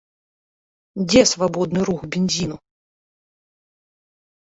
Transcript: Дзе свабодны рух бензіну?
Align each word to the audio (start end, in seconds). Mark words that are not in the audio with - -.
Дзе 1.09 1.21
свабодны 1.33 1.81
рух 1.91 2.01
бензіну? 2.17 2.57